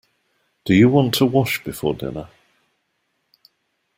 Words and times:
Do 0.65 0.73
you 0.73 0.89
want 0.89 1.13
to 1.13 1.27
wash 1.27 1.63
before 1.63 1.93
dinner? 1.93 2.27